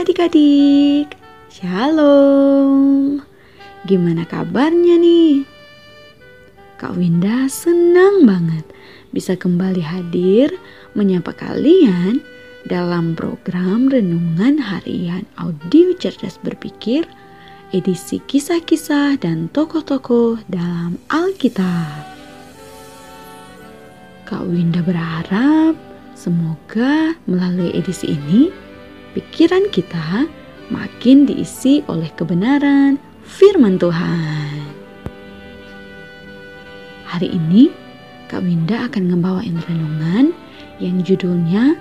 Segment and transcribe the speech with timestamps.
[0.00, 1.12] Adik-adik,
[1.52, 3.20] Shalom.
[3.84, 5.44] Gimana kabarnya nih?
[6.80, 8.64] Kak Winda senang banget
[9.12, 10.56] bisa kembali hadir
[10.96, 12.24] menyapa kalian
[12.64, 17.04] dalam program Renungan Harian Audio Cerdas Berpikir
[17.76, 22.08] edisi kisah-kisah dan tokoh-tokoh dalam Alkitab.
[24.24, 25.76] Kak Winda berharap
[26.16, 28.69] semoga melalui edisi ini
[29.14, 30.30] pikiran kita
[30.70, 32.94] makin diisi oleh kebenaran
[33.26, 34.62] firman Tuhan.
[37.10, 37.74] Hari ini
[38.30, 40.30] Kak Winda akan ngebawain renungan
[40.78, 41.74] yang judulnya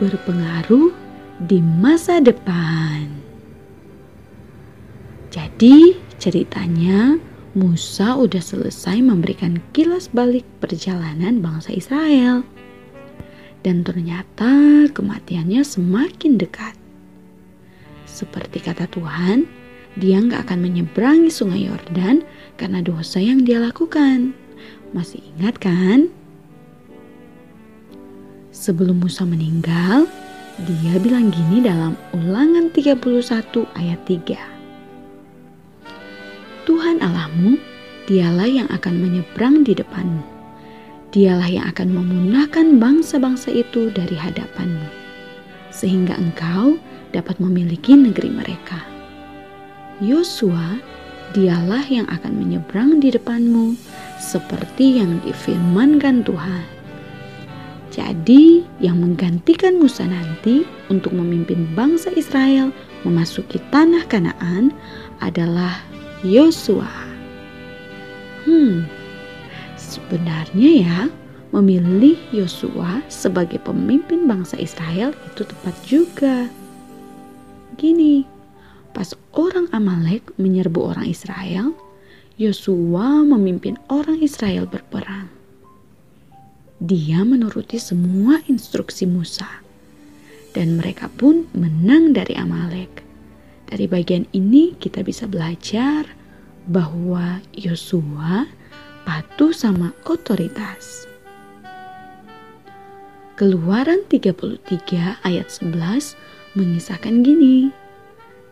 [0.00, 0.92] Berpengaruh
[1.44, 3.08] di Masa Depan.
[5.28, 7.20] Jadi ceritanya
[7.52, 12.44] Musa udah selesai memberikan kilas balik perjalanan bangsa Israel
[13.60, 16.72] dan ternyata kematiannya semakin dekat.
[18.08, 19.44] Seperti kata Tuhan,
[19.96, 22.24] dia nggak akan menyeberangi sungai Yordan
[22.56, 24.32] karena dosa yang dia lakukan.
[24.96, 26.10] Masih ingat kan?
[28.50, 30.04] Sebelum Musa meninggal,
[30.68, 33.00] dia bilang gini dalam ulangan 31
[33.78, 34.36] ayat 3.
[36.68, 37.56] Tuhan Allahmu,
[38.04, 40.39] dialah yang akan menyeberang di depanmu
[41.10, 44.86] Dialah yang akan memunahkan bangsa-bangsa itu dari hadapanmu,
[45.74, 46.78] sehingga engkau
[47.10, 48.78] dapat memiliki negeri mereka.
[49.98, 50.78] Yosua,
[51.34, 53.74] dialah yang akan menyeberang di depanmu,
[54.22, 56.62] seperti yang difirmankan Tuhan.
[57.90, 60.62] Jadi, yang menggantikan Musa nanti
[60.94, 62.70] untuk memimpin bangsa Israel
[63.02, 64.70] memasuki tanah Kanaan
[65.18, 65.82] adalah
[66.22, 66.86] Yosua.
[68.46, 68.86] Hmm,
[70.10, 71.00] Sebenarnya ya,
[71.54, 76.50] memilih Yosua sebagai pemimpin bangsa Israel itu tepat juga.
[77.78, 78.26] Gini,
[78.90, 81.70] pas orang Amalek menyerbu orang Israel,
[82.42, 85.30] Yosua memimpin orang Israel berperang.
[86.82, 89.62] Dia menuruti semua instruksi Musa,
[90.58, 93.06] dan mereka pun menang dari Amalek.
[93.70, 96.02] Dari bagian ini kita bisa belajar
[96.66, 98.58] bahwa Yosua
[99.10, 101.10] patuh sama otoritas.
[103.34, 104.62] Keluaran 33
[105.26, 106.14] ayat 11
[106.54, 107.74] mengisahkan gini.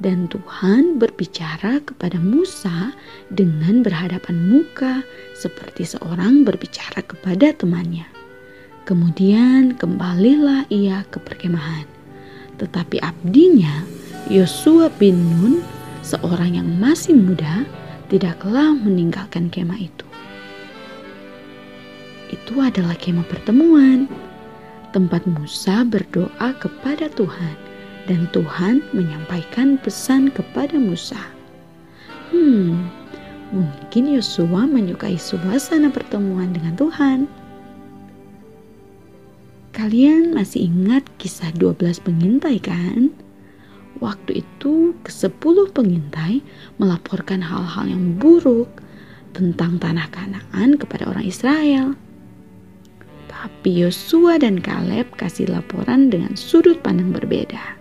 [0.03, 2.91] Dan Tuhan berbicara kepada Musa
[3.31, 5.07] dengan berhadapan muka
[5.39, 8.11] seperti seorang berbicara kepada temannya.
[8.83, 11.87] Kemudian kembalilah ia ke perkemahan.
[12.59, 13.87] Tetapi abdinya,
[14.27, 15.63] Yosua bin Nun,
[16.03, 17.63] seorang yang masih muda,
[18.11, 20.08] tidaklah meninggalkan kemah itu
[22.29, 24.09] itu adalah kemah pertemuan,
[24.93, 27.57] tempat Musa berdoa kepada Tuhan,
[28.09, 31.21] dan Tuhan menyampaikan pesan kepada Musa.
[32.33, 32.89] Hmm,
[33.53, 37.29] mungkin Yosua menyukai suasana pertemuan dengan Tuhan.
[39.77, 43.15] Kalian masih ingat kisah 12 pengintai kan?
[44.03, 46.43] Waktu itu ke-10 pengintai
[46.83, 48.71] melaporkan hal-hal yang buruk
[49.35, 51.95] tentang tanah Kanaan kepada orang Israel.
[53.39, 57.79] Tapi Yosua dan Kaleb kasih laporan dengan sudut pandang berbeda.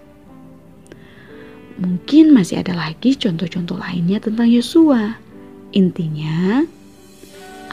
[1.82, 5.18] Mungkin masih ada lagi contoh-contoh lainnya tentang Yosua.
[5.74, 6.62] Intinya,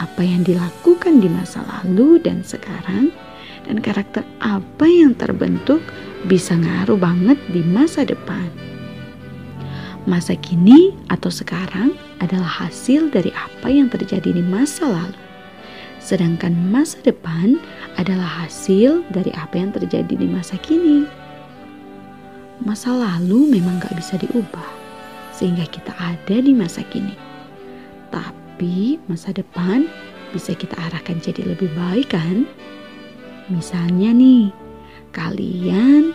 [0.01, 3.13] apa yang dilakukan di masa lalu dan sekarang
[3.69, 5.85] dan karakter apa yang terbentuk
[6.25, 8.49] bisa ngaruh banget di masa depan.
[10.09, 11.93] Masa kini atau sekarang
[12.25, 15.17] adalah hasil dari apa yang terjadi di masa lalu
[16.05, 17.57] sedangkan masa depan
[17.97, 21.09] adalah hasil dari apa yang terjadi di masa kini.
[22.61, 24.71] Masa lalu memang gak bisa diubah,
[25.33, 27.17] sehingga kita ada di masa kini.
[28.13, 29.89] Tapi masa depan
[30.37, 32.45] bisa kita arahkan jadi lebih baik kan?
[33.49, 34.53] Misalnya nih,
[35.17, 36.13] kalian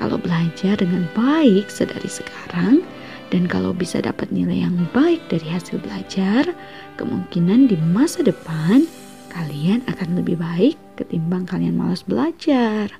[0.00, 2.80] kalau belajar dengan baik sedari sekarang,
[3.28, 6.48] dan kalau bisa dapat nilai yang baik dari hasil belajar,
[6.96, 8.88] kemungkinan di masa depan
[9.30, 12.92] kalian akan lebih baik ketimbang kalian malas belajar.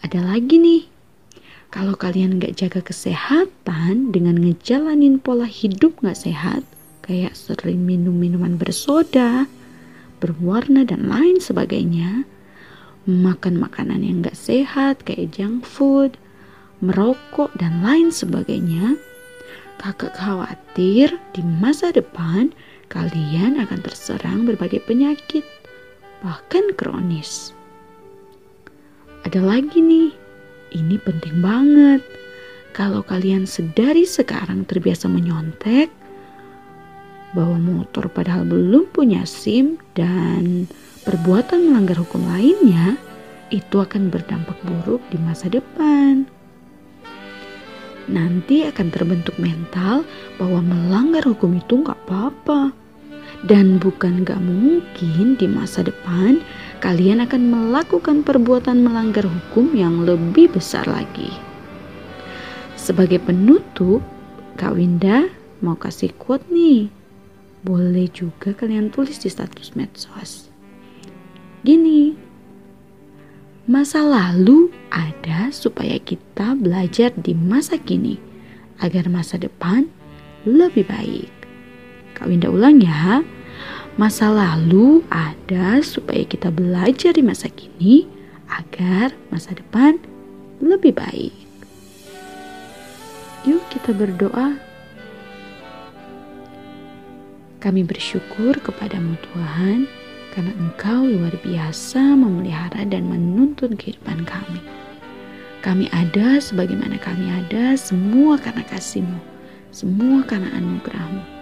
[0.00, 0.82] Ada lagi nih,
[1.70, 6.66] kalau kalian gak jaga kesehatan dengan ngejalanin pola hidup gak sehat,
[7.04, 9.46] kayak sering minum minuman bersoda,
[10.18, 12.26] berwarna dan lain sebagainya,
[13.06, 16.18] makan makanan yang gak sehat kayak junk food,
[16.80, 18.96] merokok dan lain sebagainya,
[19.80, 22.52] kakak khawatir di masa depan
[22.90, 25.46] kalian akan terserang berbagai penyakit,
[26.26, 27.54] bahkan kronis.
[29.22, 30.10] Ada lagi nih,
[30.74, 32.02] ini penting banget.
[32.74, 35.90] Kalau kalian sedari sekarang terbiasa menyontek,
[37.30, 40.66] bawa motor padahal belum punya SIM dan
[41.06, 42.98] perbuatan melanggar hukum lainnya,
[43.54, 46.26] itu akan berdampak buruk di masa depan.
[48.10, 50.02] Nanti akan terbentuk mental
[50.34, 52.79] bahwa melanggar hukum itu nggak apa-apa.
[53.40, 56.44] Dan bukan gak mungkin di masa depan
[56.84, 61.32] kalian akan melakukan perbuatan melanggar hukum yang lebih besar lagi.
[62.76, 64.04] Sebagai penutup,
[64.60, 65.28] Kak Winda
[65.64, 66.92] mau kasih quote nih.
[67.64, 70.48] Boleh juga kalian tulis di status medsos.
[71.60, 72.16] Gini,
[73.68, 78.16] masa lalu ada supaya kita belajar di masa kini
[78.80, 79.88] agar masa depan
[80.48, 81.39] lebih baik.
[82.20, 83.24] Kak Winda ulang ya.
[83.96, 88.04] Masa lalu ada supaya kita belajar di masa kini
[88.52, 89.96] agar masa depan
[90.60, 91.32] lebih baik.
[93.48, 94.60] Yuk kita berdoa.
[97.56, 99.88] Kami bersyukur kepadamu Tuhan
[100.36, 104.60] karena Engkau luar biasa memelihara dan menuntun kehidupan kami.
[105.64, 109.20] Kami ada sebagaimana kami ada semua karena kasih-Mu,
[109.72, 111.39] semua karena anugerah-Mu.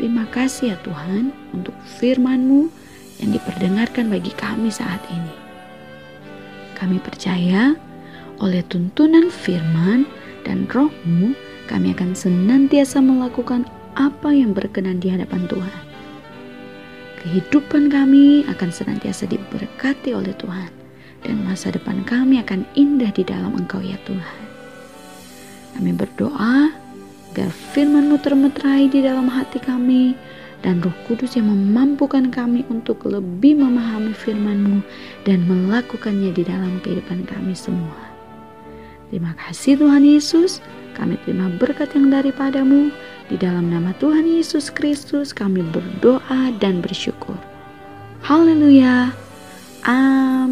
[0.00, 2.68] Terima kasih ya Tuhan untuk firman-Mu
[3.22, 5.36] yang diperdengarkan bagi kami saat ini.
[6.74, 7.78] Kami percaya
[8.42, 10.02] oleh tuntunan firman
[10.42, 11.36] dan rohmu
[11.70, 15.84] kami akan senantiasa melakukan apa yang berkenan di hadapan Tuhan.
[17.22, 20.74] Kehidupan kami akan senantiasa diberkati oleh Tuhan
[21.22, 24.42] dan masa depan kami akan indah di dalam Engkau ya Tuhan.
[25.78, 26.74] Kami berdoa
[27.32, 30.12] agar firman-Mu termeterai di dalam hati kami
[30.60, 34.84] dan roh kudus yang memampukan kami untuk lebih memahami firman-Mu
[35.24, 37.96] dan melakukannya di dalam kehidupan kami semua.
[39.08, 40.60] Terima kasih Tuhan Yesus,
[40.92, 42.92] kami terima berkat yang daripadamu.
[43.32, 47.40] Di dalam nama Tuhan Yesus Kristus kami berdoa dan bersyukur.
[48.20, 49.08] Haleluya.
[49.88, 50.51] Amin.